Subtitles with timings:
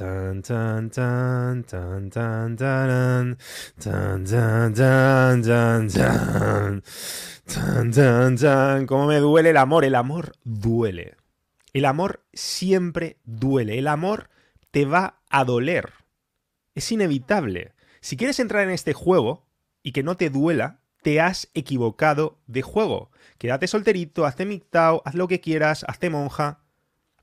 [0.00, 3.36] Tan, tan, tan, tan, tan, taran.
[3.78, 6.82] Tan, tan, tan, tan, tan.
[7.44, 8.86] Tan, tan, tan.
[8.86, 9.84] ¿Cómo me duele el amor?
[9.84, 11.16] El amor duele.
[11.74, 13.78] El amor siempre duele.
[13.78, 14.30] El amor
[14.70, 15.92] te va a doler.
[16.74, 17.74] Es inevitable.
[18.00, 19.44] Si quieres entrar en este juego
[19.82, 23.10] y que no te duela, te has equivocado de juego.
[23.36, 26.60] Quédate solterito, hazte mictao, haz lo que quieras, hazte monja.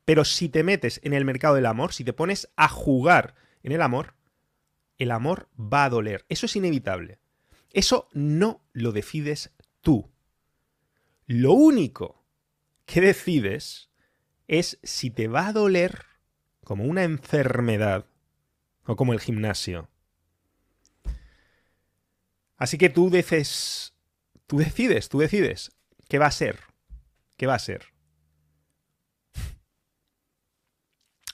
[0.08, 3.74] Pero si te metes en el mercado del amor, si te pones a jugar en
[3.74, 4.14] el amor,
[4.98, 6.26] el amor va a doler.
[6.30, 7.20] Eso es inevitable.
[7.74, 9.52] Eso no lo decides
[9.82, 10.10] tú.
[11.26, 12.24] Lo único
[12.86, 13.90] que decides
[14.48, 16.06] es si te va a doler
[16.64, 18.06] como una enfermedad
[18.86, 19.90] o como el gimnasio.
[22.56, 23.94] Así que tú dices,
[24.46, 25.74] tú decides, tú decides
[26.08, 26.62] qué va a ser,
[27.36, 27.97] qué va a ser.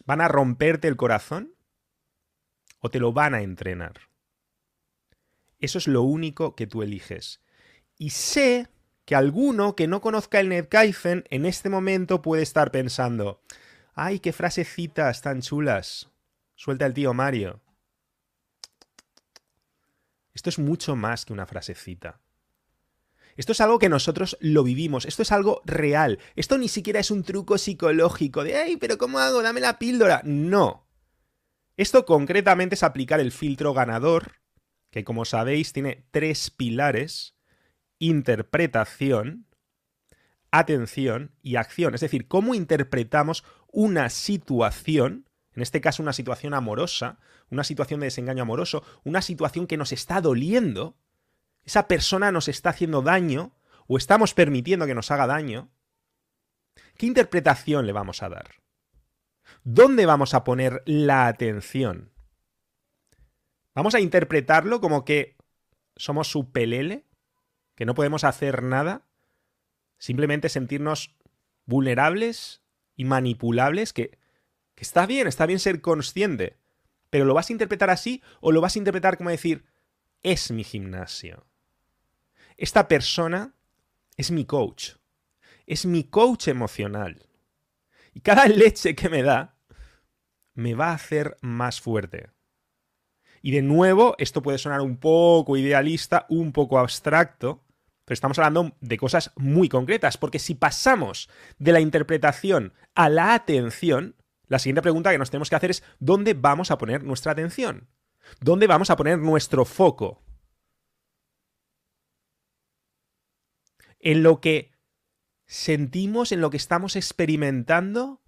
[0.06, 1.54] ¿Van a romperte el corazón
[2.80, 4.02] o te lo van a entrenar?
[5.60, 7.42] Eso es lo único que tú eliges.
[7.98, 8.68] Y sé
[9.06, 13.42] que alguno que no conozca el NetKaizen en este momento puede estar pensando,
[13.94, 16.10] ay, qué frasecitas tan chulas.
[16.56, 17.62] Suelta el tío Mario.
[20.34, 22.20] Esto es mucho más que una frasecita.
[23.36, 26.20] Esto es algo que nosotros lo vivimos, esto es algo real.
[26.36, 29.42] Esto ni siquiera es un truco psicológico de, ay, pero ¿cómo hago?
[29.42, 30.22] Dame la píldora.
[30.23, 30.88] No.
[31.76, 34.34] Esto concretamente es aplicar el filtro ganador,
[34.92, 37.36] que como sabéis tiene tres pilares,
[37.98, 39.48] interpretación,
[40.52, 41.95] atención y acción.
[41.95, 47.17] Es decir, cómo interpretamos una situación, en este caso una situación amorosa,
[47.50, 50.95] una situación de desengaño amoroso, una situación que nos está doliendo,
[51.66, 53.56] esa persona nos está haciendo daño
[53.88, 55.70] o estamos permitiendo que nos haga daño,
[56.97, 58.64] ¿qué interpretación le vamos a dar?
[59.64, 62.11] ¿Dónde vamos a poner la atención?
[63.73, 65.36] ¿Vamos a interpretarlo como que
[65.95, 67.05] somos su pelele?
[67.75, 69.08] ¿Que no podemos hacer nada?
[69.98, 71.15] ¿Simplemente sentirnos
[71.65, 72.61] vulnerables
[72.95, 73.93] y manipulables?
[73.93, 74.20] Que,
[74.76, 76.58] que está bien, está bien ser consciente.
[77.09, 79.65] Pero ¿lo vas a interpretar así o lo vas a interpretar como decir,
[80.21, 81.45] es mi gimnasio?
[82.58, 83.53] Esta persona
[84.17, 84.91] es mi coach.
[85.65, 87.27] Es mi coach emocional.
[88.14, 89.58] Y cada leche que me da
[90.53, 92.30] me va a hacer más fuerte.
[93.41, 97.64] Y de nuevo, esto puede sonar un poco idealista, un poco abstracto,
[98.05, 103.33] pero estamos hablando de cosas muy concretas, porque si pasamos de la interpretación a la
[103.33, 104.15] atención,
[104.47, 107.87] la siguiente pregunta que nos tenemos que hacer es ¿dónde vamos a poner nuestra atención?
[108.39, 110.21] ¿Dónde vamos a poner nuestro foco?
[114.03, 114.71] En lo que
[115.45, 118.21] sentimos, en lo que estamos experimentando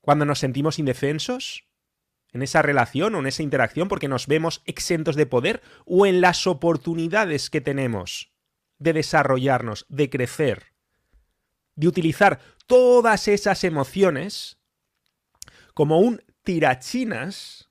[0.00, 1.64] cuando nos sentimos indefensos,
[2.32, 6.20] en esa relación o en esa interacción porque nos vemos exentos de poder o en
[6.20, 8.32] las oportunidades que tenemos
[8.78, 10.72] de desarrollarnos, de crecer,
[11.74, 14.58] de utilizar todas esas emociones
[15.74, 17.70] como un tirachinas.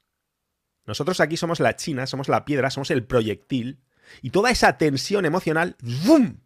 [0.85, 3.81] Nosotros aquí somos la china, somos la piedra, somos el proyectil
[4.21, 5.75] y toda esa tensión emocional
[6.05, 6.37] ¡vum!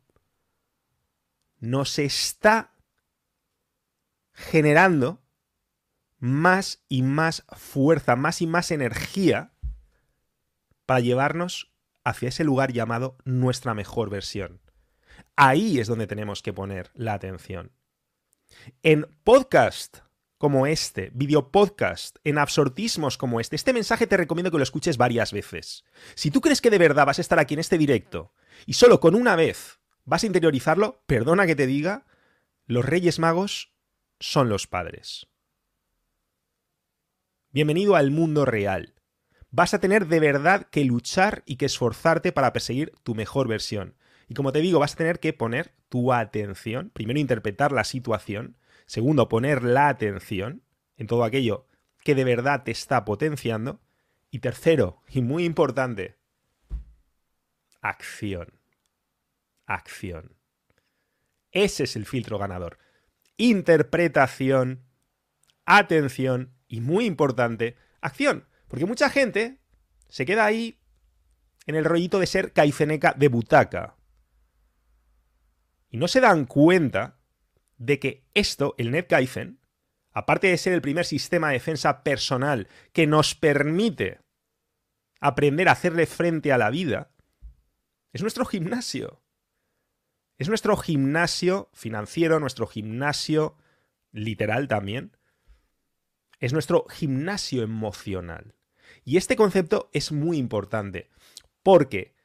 [1.59, 2.73] Nos está
[4.33, 5.21] generando
[6.17, 9.53] más y más fuerza, más y más energía
[10.85, 11.73] para llevarnos
[12.03, 14.61] hacia ese lugar llamado nuestra mejor versión.
[15.35, 17.71] Ahí es donde tenemos que poner la atención.
[18.83, 19.99] En podcast
[20.37, 24.97] como este, video podcast, en absortismos como este, este mensaje te recomiendo que lo escuches
[24.97, 25.85] varias veces.
[26.13, 28.33] Si tú crees que de verdad vas a estar aquí en este directo
[28.65, 32.05] y solo con una vez vas a interiorizarlo, perdona que te diga,
[32.67, 33.73] los Reyes Magos
[34.19, 35.27] son los padres.
[37.51, 38.93] Bienvenido al mundo real.
[39.49, 43.95] Vas a tener de verdad que luchar y que esforzarte para perseguir tu mejor versión.
[44.27, 48.57] Y como te digo, vas a tener que poner tu atención, primero interpretar la situación,
[48.85, 50.63] segundo poner la atención
[50.97, 51.67] en todo aquello
[52.03, 53.81] que de verdad te está potenciando,
[54.29, 56.17] y tercero, y muy importante,
[57.81, 58.64] acción
[59.65, 60.35] acción.
[61.51, 62.77] Ese es el filtro ganador.
[63.37, 64.85] Interpretación,
[65.65, 68.47] atención y muy importante, acción.
[68.67, 69.59] Porque mucha gente
[70.09, 70.79] se queda ahí
[71.65, 73.97] en el rollito de ser caiceneca de butaca.
[75.89, 77.19] Y no se dan cuenta
[77.77, 79.59] de que esto, el NetKaizen,
[80.11, 84.19] aparte de ser el primer sistema de defensa personal que nos permite
[85.19, 87.11] aprender a hacerle frente a la vida,
[88.13, 89.21] es nuestro gimnasio.
[90.37, 93.57] Es nuestro gimnasio financiero, nuestro gimnasio
[94.11, 95.15] literal también,
[96.39, 98.55] es nuestro gimnasio emocional.
[99.03, 101.09] Y este concepto es muy importante,
[101.63, 102.15] porque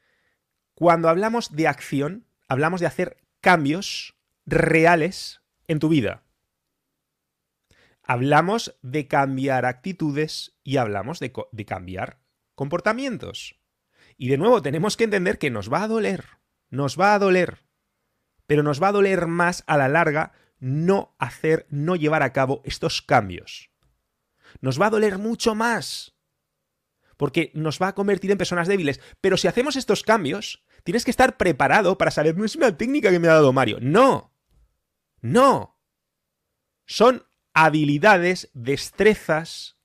[0.74, 4.16] cuando hablamos de acción, hablamos de hacer cambios
[4.46, 6.24] reales en tu vida.
[8.02, 11.32] Hablamos de cambiar actitudes y hablamos de,
[11.66, 12.20] cambiar
[12.54, 13.56] comportamientos.
[14.16, 16.24] Y de nuevo tenemos que entender que nos va a doler,
[16.70, 17.62] nos va a doler,
[18.50, 22.62] pero nos va a doler más a la larga no hacer, no llevar a cabo
[22.64, 23.70] estos cambios.
[24.60, 26.16] Nos va a doler mucho más,
[27.16, 29.00] porque nos va a convertir en personas débiles.
[29.20, 33.12] Pero si hacemos estos cambios, tienes que estar preparado para saber, no es una técnica
[33.12, 33.78] que me ha dado Mario.
[33.80, 34.34] No,
[35.20, 35.80] no.
[36.86, 39.76] Son habilidades, destrezas,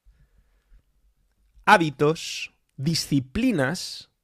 [1.66, 4.15] hábitos, disciplinas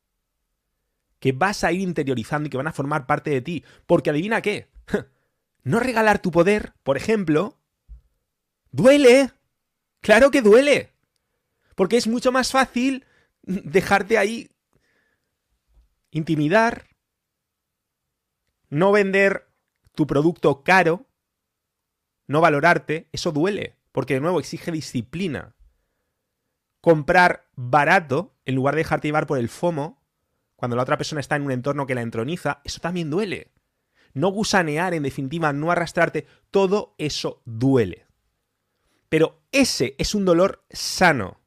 [1.22, 3.64] que vas a ir interiorizando y que van a formar parte de ti.
[3.86, 4.70] Porque adivina qué.
[5.64, 7.60] No regalar tu poder, por ejemplo,
[8.72, 9.32] duele.
[10.02, 10.92] Claro que duele.
[11.76, 13.06] Porque es mucho más fácil
[13.44, 14.50] dejarte ahí
[16.10, 16.88] intimidar,
[18.70, 19.48] no vender
[19.94, 21.06] tu producto caro,
[22.26, 25.56] no valorarte, eso duele, porque de nuevo exige disciplina.
[26.82, 30.01] Comprar barato, en lugar de dejarte llevar por el FOMO,
[30.62, 33.52] cuando la otra persona está en un entorno que la entroniza, eso también duele.
[34.14, 38.06] No gusanear, en definitiva, no arrastrarte, todo eso duele.
[39.10, 41.42] Pero ese es un dolor sano.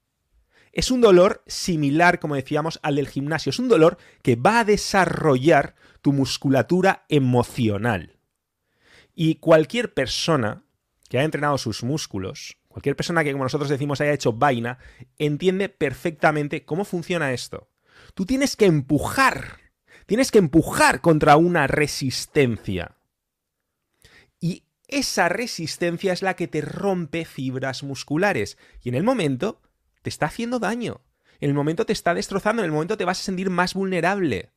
[0.72, 3.50] Es un dolor similar, como decíamos, al del gimnasio.
[3.50, 8.18] Es un dolor que va a desarrollar tu musculatura emocional.
[9.14, 10.64] Y cualquier persona
[11.08, 14.78] que haya entrenado sus músculos, cualquier persona que, como nosotros decimos, haya hecho vaina,
[15.18, 17.68] entiende perfectamente cómo funciona esto.
[18.14, 19.58] Tú tienes que empujar,
[20.06, 22.96] tienes que empujar contra una resistencia.
[24.40, 28.56] Y esa resistencia es la que te rompe fibras musculares.
[28.82, 29.60] Y en el momento
[30.02, 31.00] te está haciendo daño.
[31.40, 34.52] En el momento te está destrozando, en el momento te vas a sentir más vulnerable.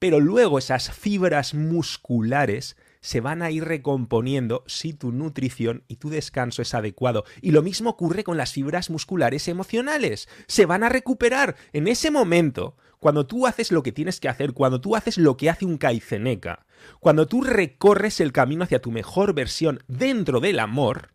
[0.00, 6.10] Pero luego esas fibras musculares se van a ir recomponiendo si tu nutrición y tu
[6.10, 7.24] descanso es adecuado.
[7.40, 10.28] Y lo mismo ocurre con las fibras musculares emocionales.
[10.46, 12.76] Se van a recuperar en ese momento.
[12.98, 15.78] Cuando tú haces lo que tienes que hacer, cuando tú haces lo que hace un
[15.78, 16.66] caiceneca,
[17.00, 21.14] cuando tú recorres el camino hacia tu mejor versión dentro del amor,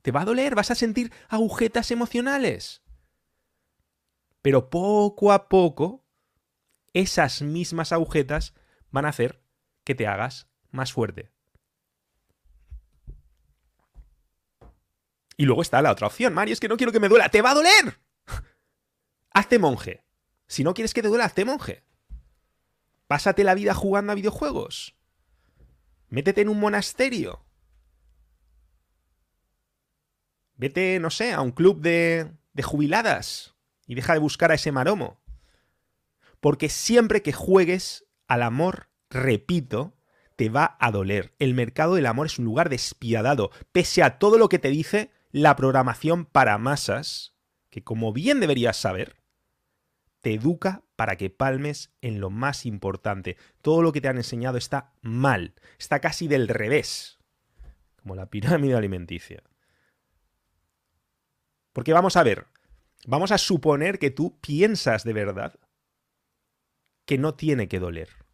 [0.00, 2.82] te va a doler, vas a sentir agujetas emocionales.
[4.40, 6.06] Pero poco a poco,
[6.94, 8.54] esas mismas agujetas
[8.90, 9.45] van a hacer
[9.86, 11.30] que te hagas más fuerte.
[15.38, 17.28] Y luego está la otra opción, Mario, es que no quiero que me duela.
[17.28, 18.00] ¡Te va a doler!
[19.30, 20.04] hazte monje.
[20.48, 21.84] Si no quieres que te duela, hazte monje.
[23.06, 24.96] Pásate la vida jugando a videojuegos.
[26.08, 27.44] Métete en un monasterio.
[30.56, 33.54] Vete, no sé, a un club de, de jubiladas
[33.86, 35.20] y deja de buscar a ese maromo.
[36.40, 39.96] Porque siempre que juegues al amor repito,
[40.36, 41.34] te va a doler.
[41.38, 45.10] El mercado del amor es un lugar despiadado, pese a todo lo que te dice
[45.32, 47.34] la programación para masas,
[47.70, 49.16] que como bien deberías saber,
[50.20, 53.36] te educa para que palmes en lo más importante.
[53.62, 57.18] Todo lo que te han enseñado está mal, está casi del revés,
[57.96, 59.42] como la pirámide alimenticia.
[61.72, 62.46] Porque vamos a ver,
[63.06, 65.58] vamos a suponer que tú piensas de verdad
[67.04, 68.25] que no tiene que doler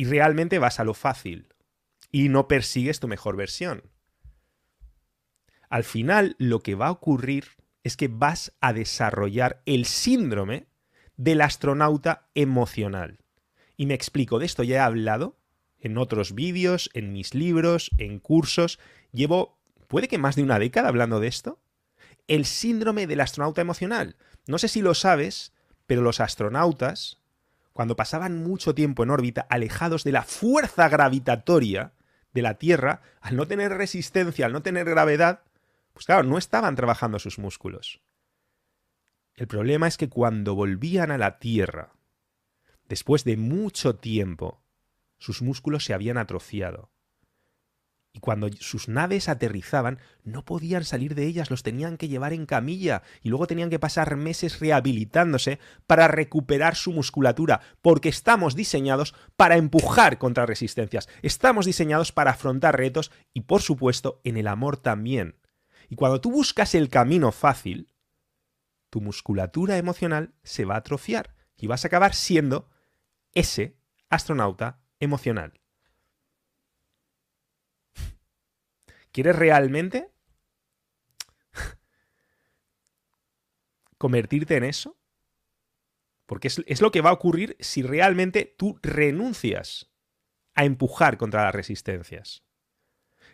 [0.00, 1.52] y realmente vas a lo fácil
[2.10, 3.82] y no persigues tu mejor versión.
[5.68, 7.48] Al final lo que va a ocurrir
[7.84, 10.68] es que vas a desarrollar el síndrome
[11.18, 13.18] del astronauta emocional.
[13.76, 15.38] Y me explico, de esto ya he hablado
[15.78, 18.78] en otros vídeos, en mis libros, en cursos.
[19.12, 21.60] Llevo, puede que más de una década hablando de esto.
[22.26, 24.16] El síndrome del astronauta emocional.
[24.46, 25.52] No sé si lo sabes,
[25.84, 27.19] pero los astronautas
[27.72, 31.92] cuando pasaban mucho tiempo en órbita, alejados de la fuerza gravitatoria
[32.32, 35.42] de la Tierra, al no tener resistencia, al no tener gravedad,
[35.92, 38.00] pues claro, no estaban trabajando sus músculos.
[39.34, 41.92] El problema es que cuando volvían a la Tierra,
[42.88, 44.62] después de mucho tiempo,
[45.18, 46.90] sus músculos se habían atrofiado.
[48.12, 52.44] Y cuando sus naves aterrizaban, no podían salir de ellas, los tenían que llevar en
[52.44, 59.14] camilla y luego tenían que pasar meses rehabilitándose para recuperar su musculatura, porque estamos diseñados
[59.36, 64.76] para empujar contra resistencias, estamos diseñados para afrontar retos y por supuesto en el amor
[64.76, 65.36] también.
[65.88, 67.94] Y cuando tú buscas el camino fácil,
[68.90, 72.68] tu musculatura emocional se va a atrofiar y vas a acabar siendo
[73.34, 73.76] ese
[74.08, 75.59] astronauta emocional.
[79.12, 80.12] ¿Quieres realmente
[83.98, 84.96] convertirte en eso?
[86.26, 89.90] Porque es, es, lo que va a ocurrir si realmente tú renuncias
[90.54, 92.44] a empujar contra las resistencias.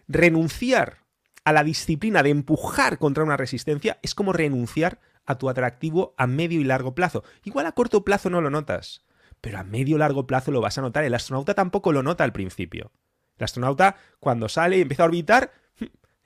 [0.08, 1.06] Renunciar
[1.44, 6.26] a la disciplina de empujar contra una resistencia es como renunciar a tu atractivo a
[6.26, 7.22] medio y largo plazo.
[7.44, 9.04] Igual a corto plazo no lo notas,
[9.40, 11.04] pero a medio y largo plazo lo vas a notar.
[11.04, 12.92] El astronauta tampoco lo nota al principio.
[13.36, 15.52] El astronauta cuando sale y empieza a orbitar,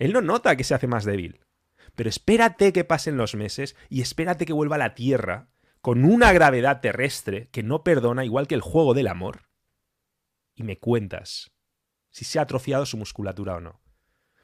[0.01, 1.41] él no nota que se hace más débil.
[1.95, 5.51] Pero espérate que pasen los meses y espérate que vuelva a la Tierra
[5.83, 9.49] con una gravedad terrestre que no perdona, igual que el juego del amor.
[10.55, 11.53] Y me cuentas
[12.11, 13.81] si se ha atrofiado su musculatura o no.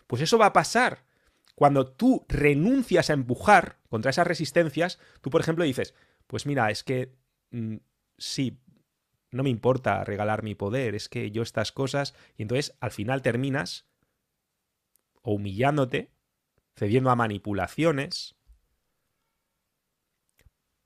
[0.07, 1.05] Pues eso va a pasar.
[1.55, 5.95] Cuando tú renuncias a empujar contra esas resistencias, tú, por ejemplo, dices,
[6.27, 7.17] pues mira, es que
[7.51, 7.77] mm,
[8.19, 8.61] sí,
[9.31, 13.23] no me importa regalar mi poder, es que yo estas cosas, y entonces al final
[13.23, 13.87] terminas
[15.33, 16.11] humillándote,
[16.75, 18.37] cediendo a manipulaciones,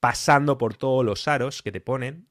[0.00, 2.28] pasando por todos los aros que te ponen,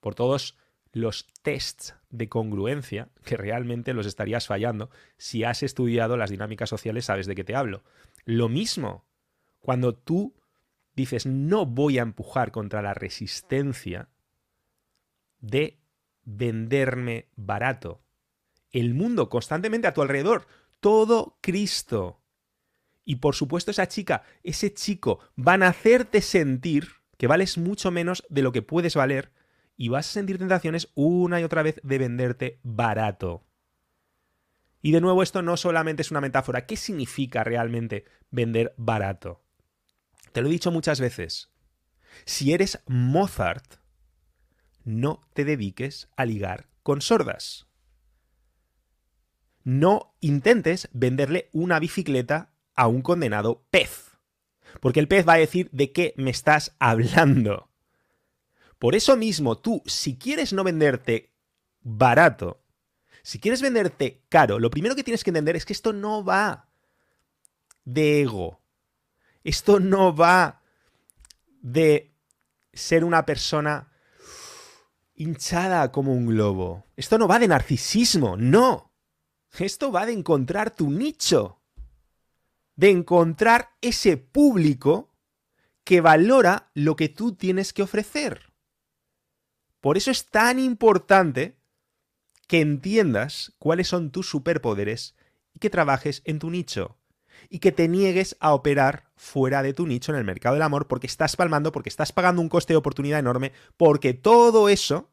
[0.00, 0.56] por todos
[0.92, 4.90] los tests de congruencia, que realmente los estarías fallando.
[5.18, 7.82] Si has estudiado las dinámicas sociales, sabes de qué te hablo.
[8.24, 9.04] Lo mismo,
[9.60, 10.34] cuando tú
[10.94, 14.08] dices no voy a empujar contra la resistencia
[15.40, 15.80] de
[16.24, 18.02] venderme barato.
[18.72, 20.46] El mundo constantemente a tu alrededor,
[20.80, 22.20] todo Cristo.
[23.04, 28.24] Y por supuesto esa chica, ese chico van a hacerte sentir que vales mucho menos
[28.28, 29.32] de lo que puedes valer
[29.76, 33.44] y vas a sentir tentaciones una y otra vez de venderte barato.
[34.82, 36.66] Y de nuevo, esto no solamente es una metáfora.
[36.66, 39.42] ¿Qué significa realmente vender barato?
[40.32, 41.50] Te lo he dicho muchas veces.
[42.24, 43.76] Si eres Mozart,
[44.84, 47.69] no te dediques a ligar con sordas.
[49.64, 54.10] No intentes venderle una bicicleta a un condenado pez.
[54.80, 57.68] Porque el pez va a decir de qué me estás hablando.
[58.78, 61.32] Por eso mismo, tú, si quieres no venderte
[61.82, 62.62] barato,
[63.22, 66.68] si quieres venderte caro, lo primero que tienes que entender es que esto no va
[67.84, 68.60] de ego.
[69.44, 70.62] Esto no va
[71.60, 72.14] de
[72.72, 73.92] ser una persona
[75.14, 76.86] hinchada como un globo.
[76.96, 78.89] Esto no va de narcisismo, no.
[79.58, 81.60] Esto va de encontrar tu nicho.
[82.76, 85.10] De encontrar ese público
[85.84, 88.52] que valora lo que tú tienes que ofrecer.
[89.80, 91.56] Por eso es tan importante
[92.46, 95.14] que entiendas cuáles son tus superpoderes
[95.54, 96.98] y que trabajes en tu nicho.
[97.48, 100.86] Y que te niegues a operar fuera de tu nicho en el mercado del amor
[100.86, 105.10] porque estás palmando, porque estás pagando un coste de oportunidad enorme, porque todo eso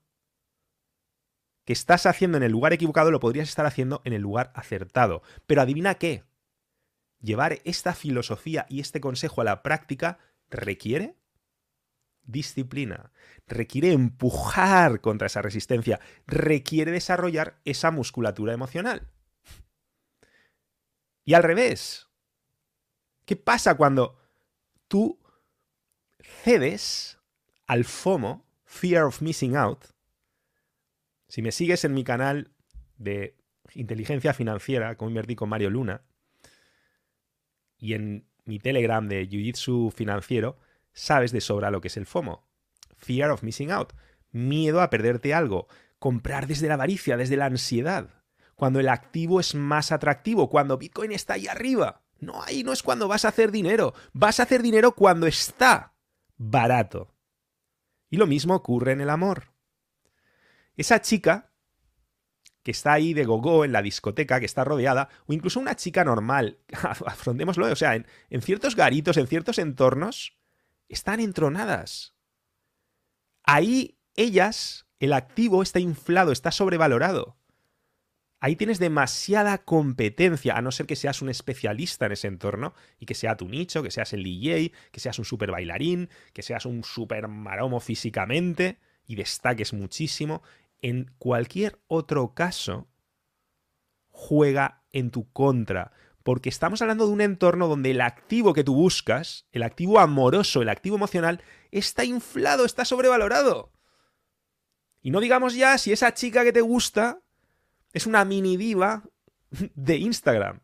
[1.67, 5.21] que estás haciendo en el lugar equivocado lo podrías estar haciendo en el lugar acertado.
[5.47, 6.24] Pero adivina qué.
[7.19, 10.17] Llevar esta filosofía y este consejo a la práctica
[10.50, 11.17] requiere
[12.24, 13.12] disciplina,
[13.47, 19.05] requiere empujar contra esa resistencia, requiere desarrollar esa musculatura emocional.
[21.25, 22.07] Y al revés,
[23.25, 24.17] ¿qué pasa cuando
[24.88, 25.19] tú
[26.21, 27.19] cedes
[27.65, 29.96] al FOMO, Fear of Missing Out?
[31.27, 32.51] Si me sigues en mi canal
[32.98, 33.38] de
[33.74, 36.03] inteligencia financiera, como invertí con Mario Luna,
[37.77, 40.57] y en mi Telegram de Jiu Jitsu financiero,
[40.93, 42.48] sabes de sobra lo que es el FOMO.
[42.96, 43.93] Fear of missing out.
[44.31, 45.67] Miedo a perderte algo.
[46.00, 48.10] Comprar desde la avaricia, desde la ansiedad.
[48.55, 52.01] Cuando el activo es más atractivo, cuando Bitcoin está ahí arriba.
[52.19, 53.93] No, ahí no es cuando vas a hacer dinero.
[54.13, 55.93] Vas a hacer dinero cuando está
[56.38, 57.13] barato.
[58.10, 59.51] Y lo mismo ocurre en el amor.
[60.77, 61.51] Esa chica
[62.63, 66.03] que está ahí de gogo en la discoteca, que está rodeada, o incluso una chica
[66.03, 66.60] normal,
[67.05, 70.38] afrontémoslo, o sea, en, en ciertos garitos, en ciertos entornos,
[70.89, 72.13] están entronadas.
[73.43, 77.38] Ahí ellas, el activo está inflado, está sobrevalorado.
[78.39, 83.07] Ahí tienes demasiada competencia, a no ser que seas un especialista en ese entorno y
[83.07, 86.65] que sea tu nicho, que seas el DJ, que seas un super bailarín, que seas
[86.65, 90.43] un super maromo físicamente y destaques muchísimo.
[90.81, 92.88] En cualquier otro caso,
[94.10, 95.91] juega en tu contra
[96.27, 100.62] porque estamos hablando de un entorno donde el activo que tú buscas, el activo amoroso,
[100.62, 101.41] el activo emocional,
[101.72, 103.72] está inflado, está sobrevalorado.
[105.01, 107.22] Y no digamos ya si esa chica que te gusta
[107.93, 109.03] es una mini diva
[109.74, 110.60] de Instagram.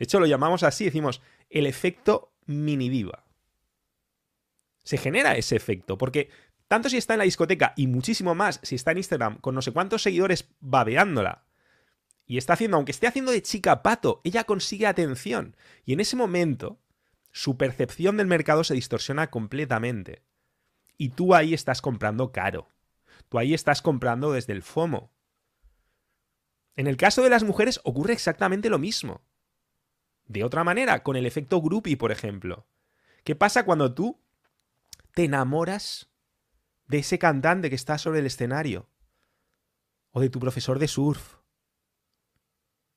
[0.00, 3.24] De hecho, lo llamamos así, decimos el efecto mini diva.
[4.82, 6.28] Se genera ese efecto, porque
[6.68, 9.62] tanto si está en la discoteca y muchísimo más si está en Instagram con no
[9.62, 11.48] sé cuántos seguidores babeándola,
[12.28, 15.56] y está haciendo, aunque esté haciendo de chica pato, ella consigue atención.
[15.86, 16.78] Y en ese momento,
[17.32, 20.22] su percepción del mercado se distorsiona completamente.
[20.98, 22.68] Y tú ahí estás comprando caro.
[23.30, 25.10] Tú ahí estás comprando desde el FOMO.
[26.76, 29.22] En el caso de las mujeres ocurre exactamente lo mismo.
[30.26, 32.66] De otra manera, con el efecto groupie, por ejemplo.
[33.24, 34.20] ¿Qué pasa cuando tú
[35.14, 36.07] te enamoras
[36.88, 38.88] de ese cantante que está sobre el escenario?
[40.10, 41.36] O de tu profesor de surf.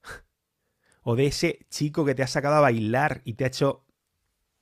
[1.04, 3.86] o de ese chico que te ha sacado a bailar y te ha hecho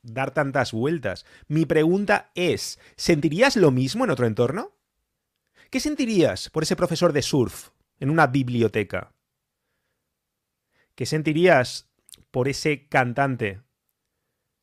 [0.01, 1.25] dar tantas vueltas.
[1.47, 4.75] Mi pregunta es, ¿sentirías lo mismo en otro entorno?
[5.69, 7.69] ¿Qué sentirías por ese profesor de surf
[7.99, 9.13] en una biblioteca?
[10.95, 11.89] ¿Qué sentirías
[12.31, 13.61] por ese cantante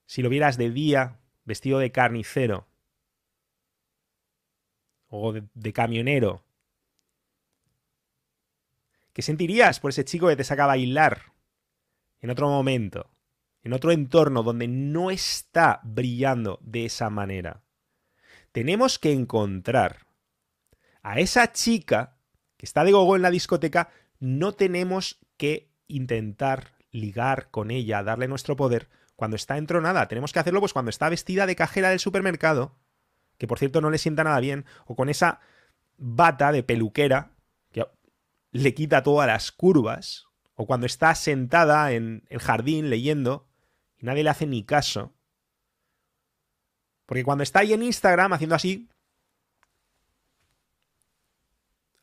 [0.06, 2.68] si lo vieras de día vestido de carnicero
[5.08, 6.42] o de, camionero?
[9.12, 11.32] ¿Qué sentirías por ese chico que te saca a bailar
[12.20, 13.10] en otro momento,
[13.62, 17.62] en otro entorno donde no está brillando de esa manera?
[18.52, 20.06] Tenemos que encontrar
[21.02, 22.16] a esa chica
[22.56, 28.28] que está de gogo en la discoteca, no tenemos que intentar ligar con ella, darle
[28.28, 30.08] nuestro poder cuando está entronada.
[30.08, 32.76] Tenemos que hacerlo pues cuando está vestida de cajera del supermercado,
[33.38, 35.40] que por cierto no le sienta nada bien, o con esa
[35.98, 37.32] bata de peluquera
[37.72, 37.86] que
[38.52, 43.46] le quita todas las curvas, o cuando está sentada en el jardín leyendo
[43.98, 45.14] y nadie le hace ni caso.
[47.04, 48.88] Porque cuando está ahí en Instagram haciendo así,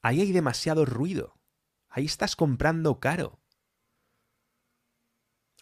[0.01, 1.35] ahí hay demasiado ruido.
[1.89, 3.39] Ahí estás comprando caro.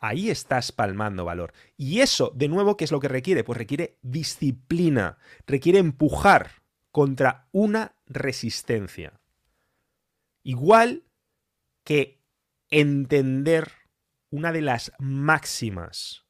[0.04, 1.54] Ahí estás palmando valor.
[1.78, 3.44] Y eso, de nuevo, ¿qué es lo que requiere?
[3.44, 9.22] Pues requiere disciplina, requiere empujar contra una resistencia.
[10.42, 11.04] Igual
[11.84, 12.20] que
[12.72, 13.72] entender
[14.32, 16.26] una de las máximas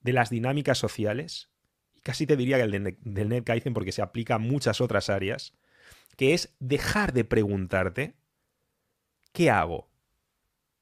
[0.00, 1.50] de las dinámicas sociales,
[1.94, 5.54] y casi te diría que el del NetKaizen porque se aplica a muchas otras áreas,
[6.18, 8.16] que es dejar de preguntarte,
[9.32, 9.89] ¿qué hago?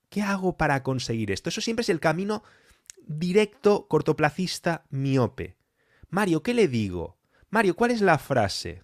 [0.09, 1.49] ¿Qué hago para conseguir esto?
[1.49, 2.43] Eso siempre es el camino
[3.07, 5.57] directo, cortoplacista, miope.
[6.09, 7.19] Mario, ¿qué le digo?
[7.51, 8.83] Mario, ¿cuál es la frase?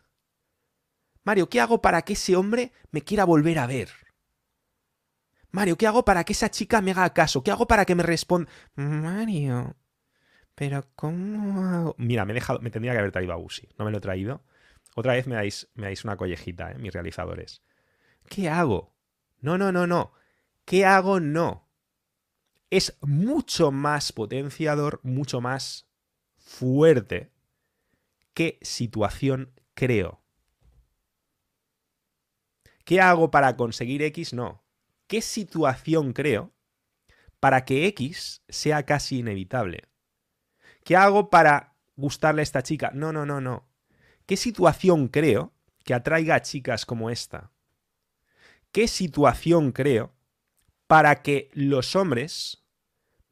[1.22, 3.90] Mario, ¿qué hago para que ese hombre me quiera volver a ver?
[5.50, 7.42] Mario, ¿qué hago para que esa chica me haga caso?
[7.42, 8.50] ¿Qué hago para que me responda?
[8.74, 9.76] Mario,
[10.54, 11.94] pero ¿cómo hago?
[11.98, 13.68] Mira, me, he dejado, me tendría que haber traído a Uzi.
[13.78, 14.42] No me lo he traído.
[14.94, 16.78] Otra vez me dais, me dais una collejita, ¿eh?
[16.78, 17.62] mis realizadores.
[18.28, 18.94] ¿Qué hago?
[19.40, 20.12] No, no, no, no.
[20.64, 21.20] ¿Qué hago?
[21.20, 21.68] No.
[22.70, 25.86] Es mucho más potenciador, mucho más
[26.38, 27.32] fuerte
[28.34, 30.20] qué situación creo.
[32.84, 34.34] ¿Qué hago para conseguir X?
[34.34, 34.64] No.
[35.06, 36.52] ¿Qué situación creo
[37.40, 39.84] para que X sea casi inevitable?
[40.82, 42.90] ¿Qué hago para gustarle a esta chica?
[42.94, 43.68] No, no, no, no.
[44.26, 47.52] ¿Qué situación creo que atraiga a chicas como esta?
[48.72, 50.13] ¿Qué situación creo
[50.86, 52.64] para que los hombres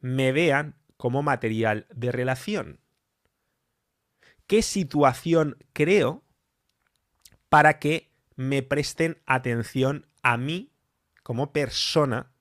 [0.01, 2.81] me vean como material de relación.
[4.47, 6.23] ¿Qué situación creo
[7.49, 10.73] para que me presten atención a mí
[11.23, 12.33] como persona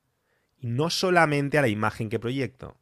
[0.57, 2.77] y no solamente a la imagen que proyecto?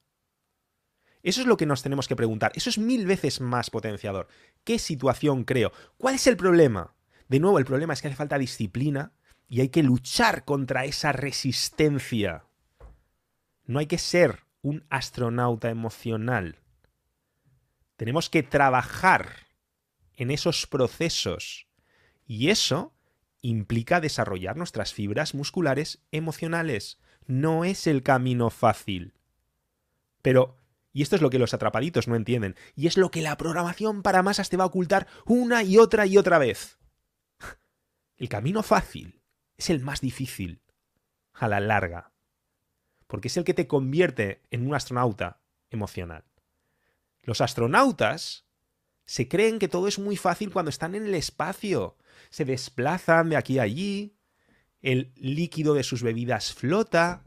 [1.21, 2.51] Eso es lo que nos tenemos que preguntar.
[2.55, 4.27] Eso es mil veces más potenciador.
[4.63, 5.71] ¿Qué situación creo?
[5.97, 6.95] ¿Cuál es el problema?
[7.27, 9.11] De nuevo, el problema es que hace falta disciplina
[9.49, 12.45] y hay que luchar contra esa resistencia.
[13.65, 16.59] No hay que ser un astronauta emocional.
[17.97, 19.47] Tenemos que trabajar
[20.15, 21.67] en esos procesos
[22.27, 22.93] y eso
[23.41, 26.99] implica desarrollar nuestras fibras musculares emocionales.
[27.25, 29.13] No es el camino fácil.
[30.21, 30.57] Pero,
[30.93, 34.03] y esto es lo que los atrapaditos no entienden, y es lo que la programación
[34.03, 36.77] para masas te va a ocultar una y otra y otra vez.
[38.17, 39.18] El camino fácil
[39.59, 40.61] es el más difícil
[41.33, 42.13] a la larga,
[43.07, 46.23] porque es el que te convierte en un astronauta emocional.
[47.23, 48.47] Los astronautas
[49.05, 51.97] se creen que todo es muy fácil cuando están en el espacio,
[52.29, 54.17] se desplazan de aquí a allí,
[54.81, 57.25] el líquido de sus bebidas flota,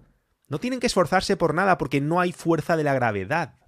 [0.49, 3.59] no tienen que esforzarse por nada porque no hay fuerza de la gravedad.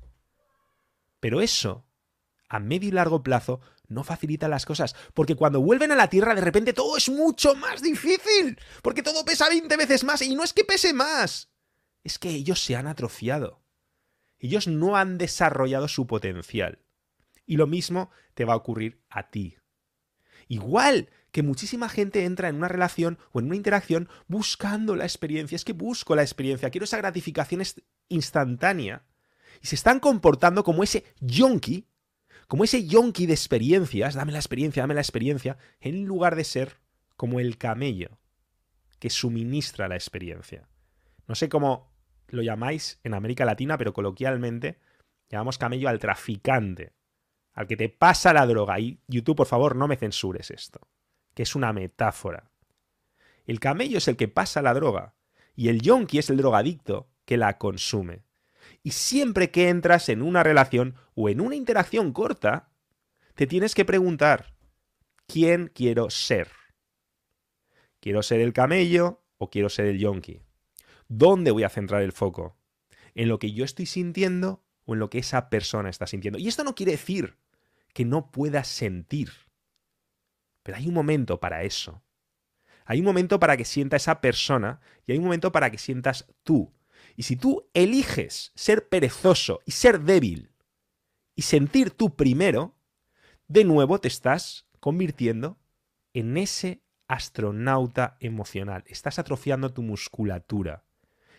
[1.20, 1.86] Pero eso,
[2.48, 6.34] a medio y largo plazo, no facilita las cosas, porque cuando vuelven a la Tierra
[6.34, 10.42] de repente todo es mucho más difícil, porque todo pesa 20 veces más y no
[10.42, 11.50] es que pese más,
[12.02, 13.62] es que ellos se han atrofiado.
[14.38, 16.84] Ellos no han desarrollado su potencial.
[17.46, 19.56] Y lo mismo te va a ocurrir a ti.
[20.48, 25.56] Igual que muchísima gente entra en una relación o en una interacción buscando la experiencia.
[25.56, 27.62] Es que busco la experiencia, quiero esa gratificación
[28.08, 29.06] instantánea.
[29.62, 31.88] Y se están comportando como ese yonki,
[32.48, 36.78] como ese yonki de experiencias, dame la experiencia, dame la experiencia, en lugar de ser
[37.16, 38.18] como el camello
[38.98, 40.68] que suministra la experiencia.
[41.26, 41.92] No sé cómo
[42.28, 44.78] lo llamáis en América Latina, pero coloquialmente
[45.28, 46.92] llamamos camello al traficante,
[47.52, 48.78] al que te pasa la droga.
[48.78, 50.80] Y YouTube, por favor, no me censures esto,
[51.34, 52.50] que es una metáfora.
[53.46, 55.14] El camello es el que pasa la droga
[55.54, 58.24] y el yonki es el drogadicto que la consume.
[58.84, 62.68] Y siempre que entras en una relación o en una interacción corta,
[63.34, 64.54] te tienes que preguntar,
[65.26, 66.48] ¿quién quiero ser?
[67.98, 70.42] ¿Quiero ser el camello o quiero ser el yonki?
[71.08, 72.58] ¿Dónde voy a centrar el foco?
[73.14, 76.38] ¿En lo que yo estoy sintiendo o en lo que esa persona está sintiendo?
[76.38, 77.38] Y esto no quiere decir
[77.94, 79.30] que no puedas sentir.
[80.62, 82.02] Pero hay un momento para eso.
[82.84, 86.26] Hay un momento para que sienta esa persona y hay un momento para que sientas
[86.42, 86.70] tú.
[87.16, 90.50] Y si tú eliges ser perezoso y ser débil
[91.34, 92.74] y sentir tú primero,
[93.48, 95.58] de nuevo te estás convirtiendo
[96.12, 98.84] en ese astronauta emocional.
[98.86, 100.84] Estás atrofiando tu musculatura.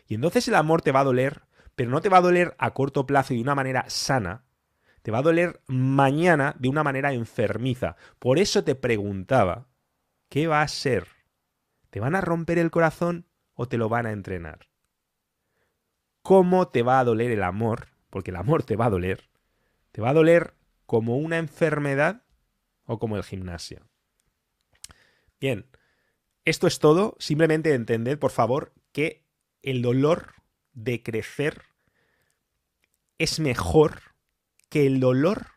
[0.08, 1.44] Y entonces el amor te va a doler,
[1.76, 4.46] pero no te va a doler a corto plazo y de una manera sana.
[5.02, 7.96] Te va a doler mañana de una manera enfermiza.
[8.20, 9.68] Por eso te preguntaba,
[10.30, 11.08] ¿qué va a ser?
[11.90, 14.68] ¿Te van a romper el corazón o te lo van a entrenar?
[16.26, 17.90] ¿Cómo te va a doler el amor?
[18.10, 19.30] Porque el amor te va a doler.
[19.92, 20.56] ¿Te va a doler
[20.88, 22.24] como una enfermedad
[22.86, 23.88] o como el gimnasio?
[25.40, 25.68] Bien,
[26.44, 27.16] esto es todo.
[27.20, 29.24] Simplemente entended, por favor, que
[29.62, 30.34] el dolor
[30.74, 31.62] de crecer
[33.20, 34.02] es mejor
[34.70, 35.52] que el dolor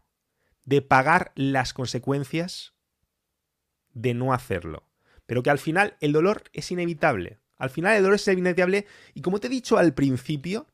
[0.67, 2.75] de pagar las consecuencias
[3.95, 4.87] de no hacerlo.
[5.25, 7.39] Pero que al final el dolor es inevitable.
[7.59, 10.67] Al final el dolor es inevitable y como te he dicho al principio,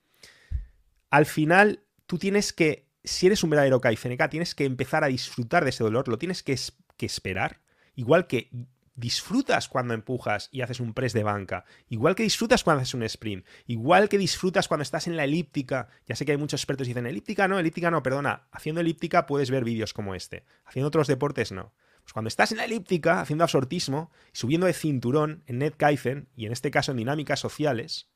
[1.10, 5.64] al final tú tienes que, si eres un verdadero KFNK, tienes que empezar a disfrutar
[5.64, 6.58] de ese dolor, lo tienes que,
[6.96, 7.60] que esperar.
[7.96, 8.50] Igual que
[8.96, 13.02] disfrutas cuando empujas y haces un press de banca, igual que disfrutas cuando haces un
[13.02, 15.88] sprint, igual que disfrutas cuando estás en la elíptica.
[16.06, 19.26] Ya sé que hay muchos expertos que dicen, elíptica no, elíptica no, perdona, haciendo elíptica
[19.26, 21.72] puedes ver vídeos como este, haciendo otros deportes no.
[22.04, 26.52] Pues cuando estás en la elíptica haciendo absortismo, subiendo de cinturón en NetKaizen y en
[26.52, 28.10] este caso en dinámicas sociales,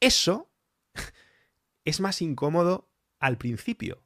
[0.00, 0.50] eso
[1.84, 4.02] es más incómodo al principio,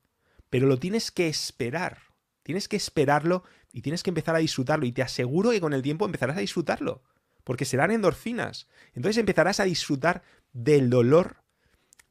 [0.51, 1.99] pero lo tienes que esperar.
[2.45, 3.43] Tienes que esperarlo
[3.73, 4.87] y tienes que empezar a disfrutarlo.
[4.87, 7.03] Y te aseguro que con el tiempo empezarás a disfrutarlo.
[7.43, 8.69] Porque serán endorfinas.
[8.93, 11.43] Entonces empezarás a disfrutar del dolor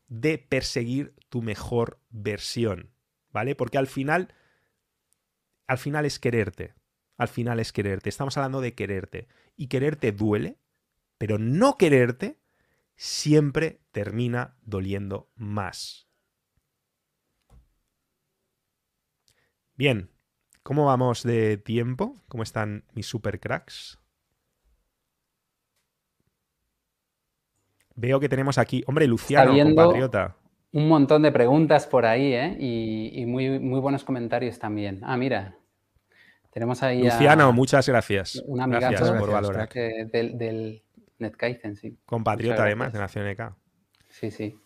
[0.07, 2.89] de perseguir tu mejor versión.
[3.31, 3.55] ¿Vale?
[3.55, 4.33] Porque al final,
[5.73, 6.73] al final es quererte.
[7.17, 8.09] Al final es quererte.
[8.09, 9.27] Estamos hablando de quererte.
[9.55, 10.57] Y quererte duele,
[11.17, 12.39] pero no quererte
[12.95, 16.07] siempre termina doliendo más.
[19.75, 20.13] Bien,
[20.63, 22.15] ¿Cómo vamos de tiempo?
[22.29, 23.99] ¿Cómo están mis super cracks?
[27.95, 30.37] Veo que tenemos aquí, hombre, Luciano, compatriota.
[30.71, 32.55] Un montón de preguntas por ahí, ¿eh?
[32.59, 35.01] Y, muy, muy buenos comentarios también.
[35.03, 35.57] Ah, mira,
[36.53, 37.03] tenemos ahí.
[37.03, 38.35] Luciano, muchas gracias.
[38.45, 39.69] Una amiga por valorar.
[39.69, 40.83] Del, del
[41.17, 41.97] NetKaizen, sí.
[42.05, 43.55] Compatriota, además, de Nación EK.
[44.09, 44.59] Sí, sí.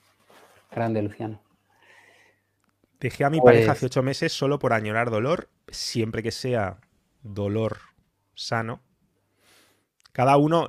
[0.70, 1.42] Grande, Luciano.
[3.00, 6.82] Dejé a mi pareja hace pues ocho meses solo por añorar dolor, siempre que sea
[7.22, 7.78] dolor
[8.36, 8.82] sano.
[10.12, 10.68] Cada uno,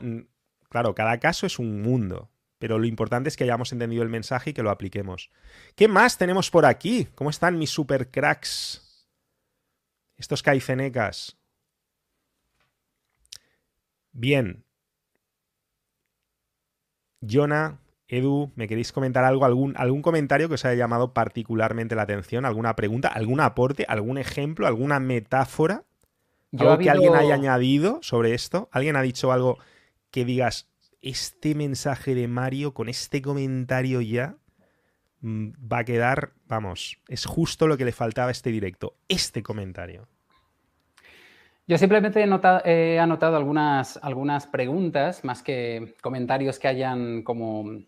[0.68, 4.50] claro, cada caso es un mundo, pero lo importante es que hayamos entendido el mensaje
[4.50, 5.30] y que lo apliquemos.
[5.74, 7.08] ¿Qué más tenemos por aquí?
[7.16, 8.87] ¿Cómo están mis super cracks?
[10.18, 11.38] Estos caifenecas.
[14.12, 14.64] Bien.
[17.20, 19.44] Jonah, Edu, ¿me queréis comentar algo?
[19.44, 22.44] ¿Algún, algún comentario que os haya llamado particularmente la atención?
[22.44, 23.08] ¿Alguna pregunta?
[23.08, 23.84] ¿Algún aporte?
[23.88, 24.66] ¿Algún ejemplo?
[24.66, 25.84] ¿Alguna metáfora?
[26.58, 28.68] ¿Algo que alguien haya añadido sobre esto?
[28.72, 29.58] ¿Alguien ha dicho algo
[30.10, 30.68] que digas,
[31.02, 34.36] este mensaje de Mario con este comentario ya
[35.22, 40.08] va a quedar, vamos, es justo lo que le faltaba a este directo, este comentario?
[41.68, 42.20] Yo simplemente
[42.64, 47.82] he, anotado algunas, preguntas, más que comentarios que hayan como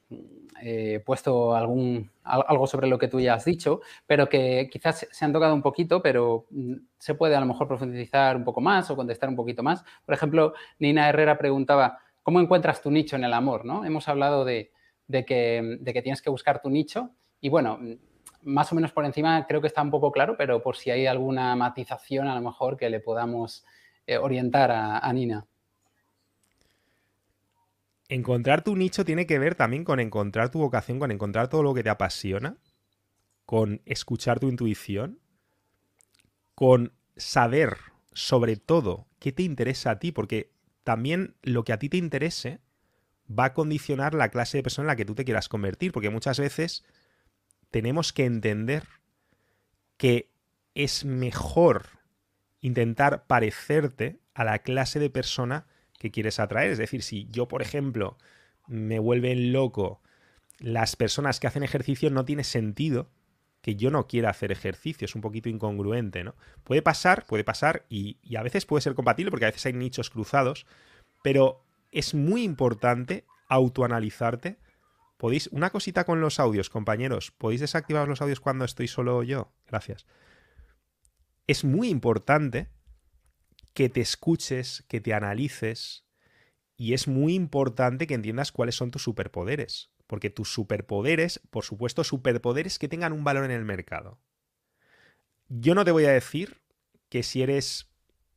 [0.60, 5.24] eh, puesto algún, algo sobre lo que tú ya has dicho, pero que quizás se
[5.24, 8.90] han tocado un poquito, pero mm, se puede a lo mejor profundizar un poco más
[8.90, 9.82] o contestar un poquito más.
[10.04, 13.64] Por ejemplo, Nina Herrera preguntaba, ¿cómo encuentras tu nicho en el amor?
[13.64, 13.86] ¿no?
[13.86, 14.72] Hemos hablado de
[15.08, 17.78] que tienes que buscar tu nicho y bueno,
[18.42, 21.06] más o menos por encima creo que está un poco claro, pero por si hay
[21.06, 23.64] alguna matización a lo mejor que le podamos
[24.06, 25.46] eh, orientar a, Nina.
[28.08, 31.74] Encontrar tu nicho tiene que ver también con encontrar tu vocación, con encontrar todo lo
[31.74, 32.56] que te apasiona.
[33.44, 35.18] con escuchar tu intuición,
[36.54, 37.78] con saber
[38.12, 40.52] sobre todo qué te interesa a ti, porque
[40.84, 42.60] también lo que a ti te interese
[43.28, 46.10] va a condicionar la clase de persona en la que tú te quieras convertir, porque
[46.10, 46.84] muchas veces
[47.70, 48.84] tenemos que entender
[49.96, 50.30] que
[50.74, 51.86] es mejor
[52.60, 55.66] intentar parecerte a la clase de persona
[55.98, 56.70] que quieres atraer.
[56.70, 58.16] Es decir, si yo, por ejemplo,
[58.66, 60.00] me vuelven loco
[60.58, 63.10] las personas que hacen ejercicio, no tiene sentido
[63.62, 65.04] que yo no quiera hacer ejercicio.
[65.04, 66.34] Es un poquito incongruente, ¿no?
[66.64, 69.72] Puede pasar, puede pasar, y, y a veces puede ser compatible porque a veces hay
[69.74, 70.66] nichos cruzados,
[71.22, 74.58] pero es muy importante autoanalizarte.
[75.20, 79.52] Podéis, una cosita con los audios, compañeros, podéis desactivar los audios cuando estoy solo yo.
[79.66, 80.06] Gracias.
[81.46, 82.70] Es muy importante
[83.74, 86.06] que te escuches, que te analices,
[86.74, 89.90] y es muy importante que entiendas cuáles son tus superpoderes.
[90.06, 94.18] Porque tus superpoderes, por supuesto, superpoderes que tengan un valor en el mercado.
[95.48, 96.62] Yo no te voy a decir
[97.10, 97.90] que si eres,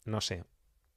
[0.03, 0.43] no sé,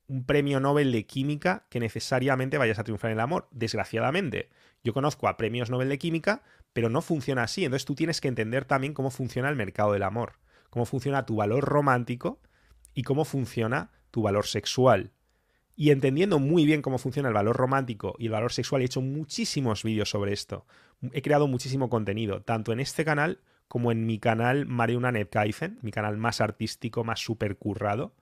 [0.08, 3.48] un premio Nobel de química que necesariamente vayas a triunfar en el amor.
[3.50, 4.50] Desgraciadamente,
[4.84, 6.42] yo conozco a premios Nobel de química,
[6.72, 7.64] pero no funciona así.
[7.64, 10.34] Entonces tú tienes que entender también cómo funciona el mercado del amor,
[10.70, 12.40] cómo funciona tu valor romántico
[12.94, 15.12] y cómo funciona tu valor sexual.
[15.74, 19.02] Y entendiendo muy bien cómo funciona el valor romántico y el valor sexual, he hecho
[19.02, 20.66] muchísimos vídeos sobre esto.
[21.12, 25.90] He creado muchísimo contenido, tanto en este canal como en mi canal Mariuna Netkaifen, mi
[25.90, 28.14] canal más artístico, más supercurrado.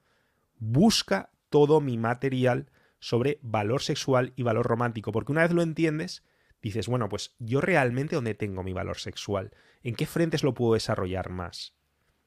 [0.57, 6.23] Busca todo mi material sobre valor sexual y valor romántico, porque una vez lo entiendes,
[6.61, 9.51] dices, bueno, pues yo realmente dónde tengo mi valor sexual,
[9.83, 11.75] en qué frentes lo puedo desarrollar más,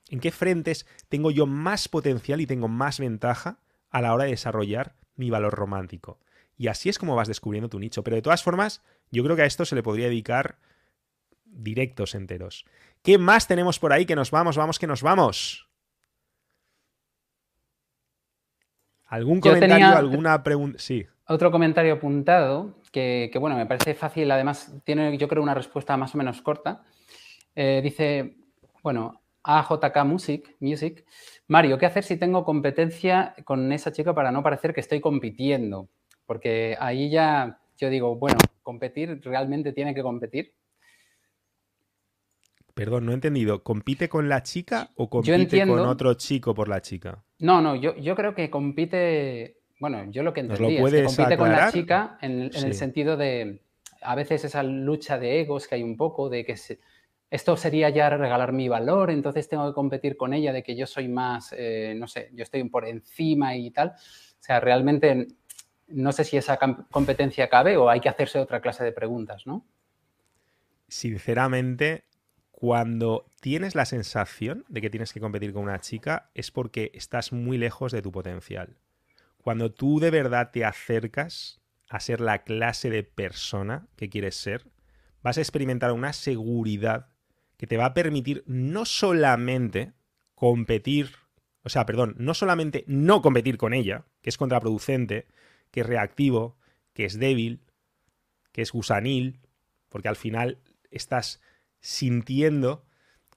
[0.08, 4.30] en qué frentes tengo yo más potencial y tengo más ventaja a la hora de
[4.30, 6.20] desarrollar mi valor romántico.
[6.56, 8.02] Y así es como vas descubriendo tu nicho.
[8.02, 10.58] Pero de todas formas, yo creo que a esto se le podría dedicar
[11.44, 12.64] directos enteros.
[13.02, 14.06] ¿Qué más tenemos por ahí?
[14.06, 15.67] Que nos vamos, vamos, que nos vamos.
[19.08, 20.78] ¿Algún comentario, alguna pregunta?
[20.78, 21.06] Sí.
[21.26, 26.14] Otro comentario apuntado, que, bueno, me parece fácil, además tiene yo creo una respuesta más
[26.14, 26.82] o menos corta.
[27.54, 28.36] Eh, dice,
[28.82, 31.04] bueno, AJK Music, Music,
[31.46, 35.88] Mario, ¿qué hacer si tengo competencia con esa chica para no parecer que estoy compitiendo?
[36.26, 40.52] Porque ahí ya yo digo, bueno, competir, ¿realmente tiene que competir?
[42.78, 43.64] Perdón, no he entendido.
[43.64, 47.24] ¿Compite con la chica o compite con otro chico por la chica?
[47.40, 49.56] No, no, yo, yo creo que compite.
[49.80, 53.62] Bueno, yo lo que entendí es que compite con la chica en, el sentido de.
[54.00, 56.54] A veces esa lucha de egos que hay un poco, de que
[57.32, 60.86] esto sería ya regalar mi valor, entonces tengo que competir con ella, de que yo
[60.86, 63.88] soy más, eh, no sé, yo estoy por encima y tal.
[63.88, 65.26] O sea, realmente
[65.88, 66.56] no sé si esa
[66.92, 69.66] competencia cabe o hay que hacerse otra clase de preguntas, ¿no?
[70.86, 72.04] Sinceramente,
[72.60, 77.32] cuando tienes la sensación de que tienes que competir con una chica es porque estás
[77.32, 78.80] muy lejos de tu potencial.
[79.36, 84.66] Cuando tú de verdad te acercas a ser la clase de persona que quieres ser,
[85.22, 87.10] vas a experimentar una seguridad
[87.58, 89.92] que te va a permitir no solamente
[90.34, 91.12] competir,
[91.62, 95.28] o sea, perdón, no solamente no competir con ella, que es contraproducente,
[95.70, 96.58] que es reactivo,
[96.92, 97.62] que es débil,
[98.50, 99.38] que es gusanil,
[99.88, 100.58] porque al final
[100.90, 101.40] estás
[101.80, 102.84] sintiendo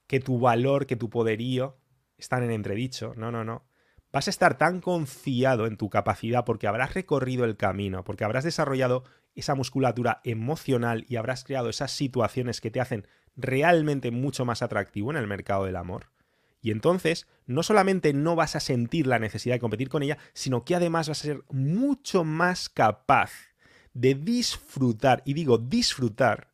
[0.06, 1.78] que tu valor, que tu poderío
[2.18, 3.14] están en entredicho.
[3.16, 3.64] No, no, no.
[4.12, 8.44] Vas a estar tan confiado en tu capacidad porque habrás recorrido el camino, porque habrás
[8.44, 14.60] desarrollado esa musculatura emocional y habrás creado esas situaciones que te hacen realmente mucho más
[14.60, 16.10] atractivo en el mercado del amor.
[16.60, 20.64] Y entonces, no solamente no vas a sentir la necesidad de competir con ella, sino
[20.64, 23.32] que además vas a ser mucho más capaz
[23.94, 26.51] de disfrutar, y digo disfrutar,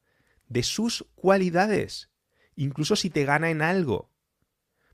[0.48, 2.10] de sus cualidades,
[2.56, 4.10] incluso si te gana en algo.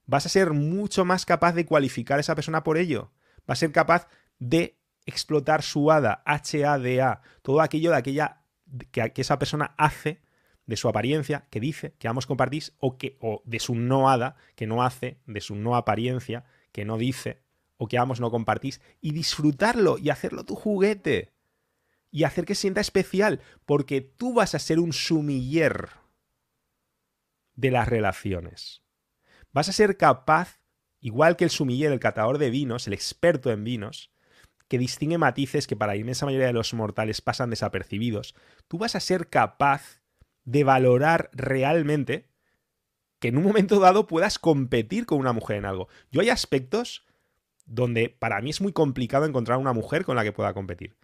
[0.07, 3.13] Vas a ser mucho más capaz de cualificar a esa persona por ello.
[3.49, 8.43] Va a ser capaz de explotar su hada, H-A-D-A, todo aquello de aquella
[8.91, 10.23] que, esa persona hace
[10.67, 14.37] de su apariencia, que dice, que ambos compartís, o, que, o de su no hada,
[14.57, 17.43] que no hace, de su no apariencia, que no dice,
[17.77, 21.34] o que ambos no compartís, y disfrutarlo y hacerlo tu juguete
[22.15, 25.89] y hacer que sienta especial, porque tú vas a ser un sumiller
[27.57, 28.85] de las relaciones.
[29.53, 30.61] Vas a ser capaz,
[31.01, 34.13] igual que el sumiller, el catador de vinos, el experto en vinos,
[34.69, 38.37] que distingue matices que para la inmensa mayoría de los mortales pasan desapercibidos,
[38.69, 40.01] tú vas a ser capaz
[40.45, 42.29] de valorar realmente
[43.19, 45.89] que en un momento dado puedas competir con una mujer en algo.
[46.13, 47.05] Yo hay aspectos
[47.67, 50.95] donde para mí es muy complicado encontrar una mujer con la que pueda competir.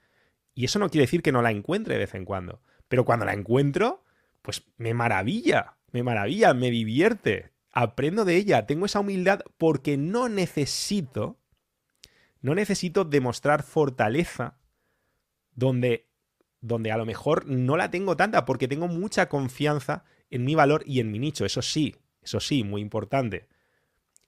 [0.54, 2.60] Y eso no quiere decir que no la encuentre de vez en cuando.
[2.88, 4.04] Pero cuando la encuentro,
[4.42, 7.52] pues me maravilla, me maravilla, me divierte.
[7.72, 11.38] aprendo de ella, tengo esa humildad porque no necesito,
[12.40, 14.58] no necesito demostrar fortaleza
[15.54, 16.08] donde,
[16.60, 20.82] donde a lo mejor no la tengo tanta porque tengo mucha confianza en mi valor
[20.86, 21.44] y en mi nicho.
[21.44, 23.46] Eso sí, eso sí, muy importante.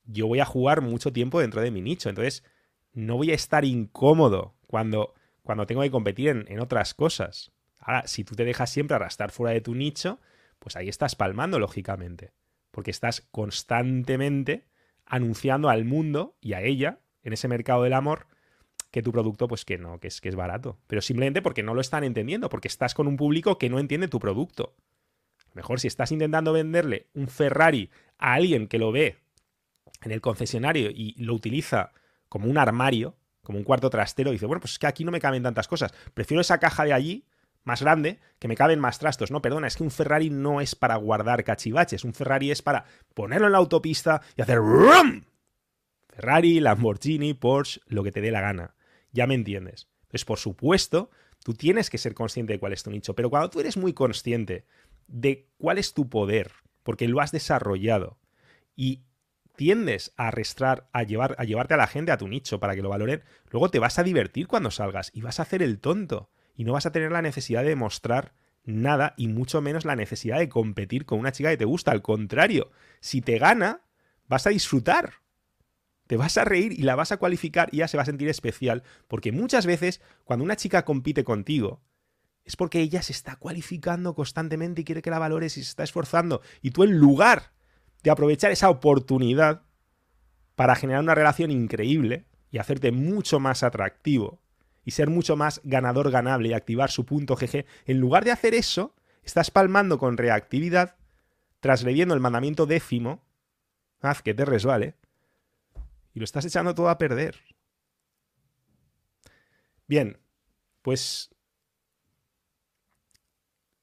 [0.04, 2.44] Yo voy a jugar mucho tiempo dentro de mi nicho, entonces
[2.92, 7.52] no voy a estar incómodo cuando, cuando tengo que competir en, otras cosas.
[7.78, 10.20] Ahora, si tú te dejas siempre arrastrar fuera de tu nicho,
[10.58, 12.32] pues ahí estás palmando, lógicamente.
[12.70, 14.66] Porque estás constantemente
[15.04, 18.28] anunciando al mundo y a ella, en ese mercado del amor,
[18.90, 20.78] que tu producto, pues que no, que es, que es barato.
[20.86, 24.08] Pero simplemente porque no lo están entendiendo, porque estás con un público que no entiende
[24.08, 24.76] tu producto.
[25.54, 29.18] Mejor si estás intentando venderle un Ferrari a alguien que lo ve
[30.02, 31.92] en el concesionario y lo utiliza
[32.28, 35.20] como un armario, como un cuarto trastero, dice, bueno, pues es que aquí no me
[35.20, 35.92] caben tantas cosas.
[36.14, 37.24] Prefiero esa caja de allí,
[37.64, 39.30] más grande, que me caben más trastos.
[39.30, 42.04] No, perdona, es que un Ferrari no es para guardar cachivaches.
[42.04, 45.24] Un Ferrari es para ponerlo en la autopista y hacer ¡rum!
[46.08, 48.74] Ferrari, Lamborghini, Porsche, lo que te dé la gana.
[49.12, 49.88] Ya me entiendes.
[50.02, 51.10] Entonces, por supuesto,
[51.42, 53.92] tú tienes que ser consciente de cuál es tu nicho, pero cuando tú eres muy
[53.92, 54.66] consciente
[55.06, 56.52] de cuál es tu poder,
[56.82, 58.18] porque lo has desarrollado,
[58.76, 59.02] y
[59.56, 62.82] tiendes a arrastrar, a, llevar, a llevarte a la gente a tu nicho para que
[62.82, 66.30] lo valoren, luego te vas a divertir cuando salgas y vas a hacer el tonto
[66.54, 68.34] y no vas a tener la necesidad de demostrar
[68.64, 71.90] nada y mucho menos la necesidad de competir con una chica que te gusta.
[71.90, 73.82] Al contrario, si te gana,
[74.28, 75.14] vas a disfrutar.
[76.06, 78.28] Te vas a reír y la vas a cualificar y ya se va a sentir
[78.28, 81.82] especial, porque muchas veces cuando una chica compite contigo,
[82.44, 85.84] es porque ella se está cualificando constantemente y quiere que la valores y se está
[85.84, 86.42] esforzando.
[86.60, 87.52] Y tú en lugar
[88.02, 89.62] de aprovechar esa oportunidad
[90.54, 94.40] para generar una relación increíble y hacerte mucho más atractivo
[94.84, 98.54] y ser mucho más ganador ganable y activar su punto GG, en lugar de hacer
[98.54, 100.96] eso, estás palmando con reactividad,
[101.60, 103.24] trasgrediendo el mandamiento décimo,
[104.00, 104.96] haz que te resbale,
[106.14, 107.36] y lo estás echando todo a perder.
[109.86, 110.18] Bien,
[110.82, 111.30] pues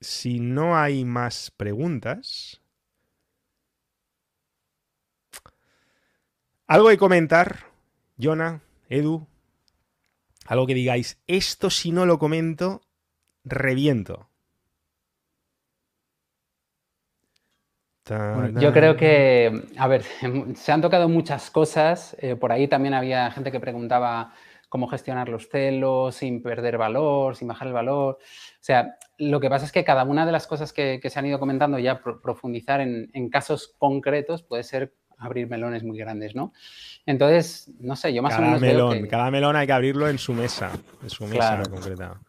[0.01, 2.58] si no hay más preguntas,
[6.69, 7.65] algo de comentar,
[8.17, 9.27] Jonah, Edu,
[10.45, 12.81] algo que digáis, esto si no lo comento,
[13.43, 14.29] reviento.
[18.07, 20.03] Bueno, yo creo que, a ver,
[20.55, 22.15] se han tocado muchas cosas.
[22.19, 24.33] Eh, por ahí también había gente que preguntaba
[24.67, 28.17] cómo gestionar los celos sin perder valor, sin bajar el valor.
[28.19, 31.25] O sea, lo que pasa es que cada una de las cosas que, se han
[31.25, 36.53] ido comentando, ya profundizar en, casos concretos, puede ser abrir melones muy grandes, ¿no?
[37.05, 38.61] Entonces, no sé, yo más cada o menos.
[38.61, 40.71] Melón, Cada melón hay que abrirlo en su mesa,
[41.03, 42.19] en su mesa concreta.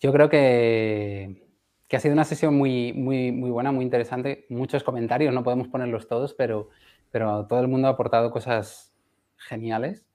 [0.00, 1.50] Yo creo que
[1.90, 4.46] que ha sido una sesión muy, muy, muy buena, muy interesante.
[4.48, 6.68] Muchos comentarios, no podemos ponerlos todos, pero,
[7.10, 8.92] pero todo el mundo ha aportado cosas
[9.36, 10.06] geniales.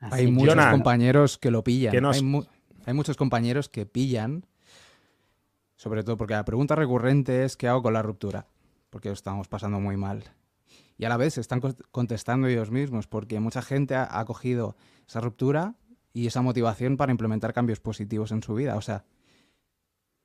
[0.00, 1.94] hay muchos compañeros que lo pillan.
[2.86, 4.46] Hay, muchos compañeros que pillan,
[5.76, 8.48] sobre todo porque la pregunta recurrente es ¿qué hago con la ruptura?
[8.90, 10.24] Porque lo estamos pasando muy mal.
[10.96, 15.20] Y a la vez se están contestando ellos mismos, porque mucha gente ha cogido esa
[15.20, 15.74] ruptura
[16.12, 18.76] y esa motivación para implementar cambios positivos en su vida.
[18.76, 19.04] O sea,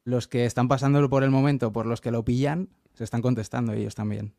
[0.06, 3.74] los que están pasándolo por el momento, por los que lo pillan, se están contestando
[3.74, 4.34] ellos también.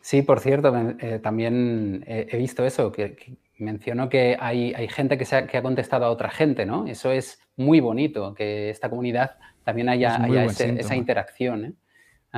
[0.00, 5.36] Sí, por cierto, eh, también he visto eso, que, menciono que hay, gente que, se
[5.36, 6.86] ha, contestado a otra gente, ¿no?
[6.86, 11.64] Eso es muy bonito, que esta comunidad también haya, esa interacción.
[11.64, 11.72] ¿eh?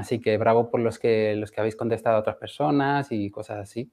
[0.01, 3.59] Así que bravo por los que, los que habéis contestado a otras personas y cosas
[3.59, 3.91] así.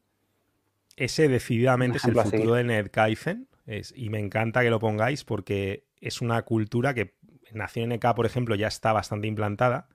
[0.96, 3.48] Ese decididamente es el futuro de NetKaizen
[3.96, 7.16] y me encanta que lo pongáis porque es una cultura que
[7.54, 9.88] Nación NK, por ejemplo, ya está bastante implantada,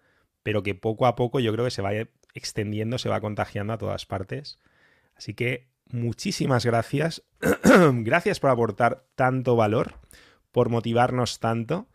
[0.42, 1.92] pero que poco a poco yo creo que se va
[2.34, 4.58] extendiendo, se va contagiando a todas partes.
[5.14, 7.22] Así que muchísimas gracias.
[7.92, 9.94] gracias por aportar tanto valor,
[10.50, 11.88] por motivarnos tanto.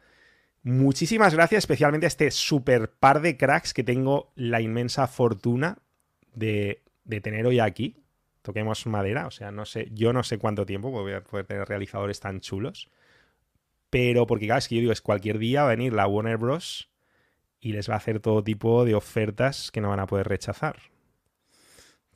[0.64, 5.80] Muchísimas gracias especialmente a este super par de cracks que tengo la inmensa fortuna
[6.34, 6.84] de,
[7.22, 8.04] tener hoy aquí.
[8.42, 11.68] Toquemos madera, o sea, no sé, yo no sé cuánto tiempo voy a poder tener
[11.68, 12.90] realizadores tan chulos.
[13.90, 16.38] Pero porque, claro, es que yo digo, es cualquier día va a venir la Warner
[16.38, 16.90] Bros.
[17.60, 20.78] y les va a hacer todo tipo de ofertas que no van a poder rechazar.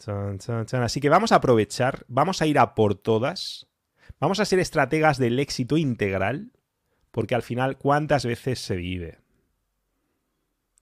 [0.08, 3.68] Así que vamos a aprovechar, vamos a ir a por todas.
[4.20, 6.52] Vamos a ser estrategas del éxito integral,
[7.12, 9.20] porque al final, ¿cuántas veces se vive?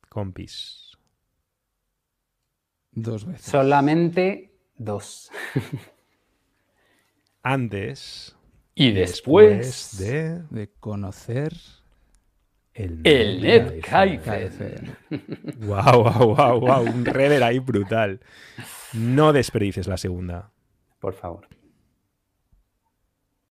[0.10, 0.98] Compis.
[2.92, 3.46] Dos veces.
[3.46, 5.32] Solamente dos.
[7.44, 8.36] Antes
[8.76, 10.70] y después, de...
[10.80, 11.54] conocer
[12.74, 13.82] El, el
[15.60, 16.82] Wow, wow, wow, wow.
[16.84, 18.22] Un rever ahí brutal.
[18.94, 20.52] No desperdices la segunda.
[21.00, 21.48] Por favor.